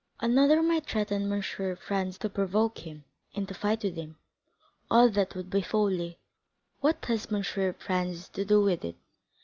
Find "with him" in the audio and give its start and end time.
3.83-4.17